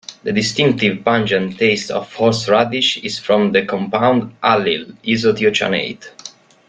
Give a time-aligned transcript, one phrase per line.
[0.23, 6.05] The distinctive pungent taste of horseradish is from the compound allyl isothiocyanate.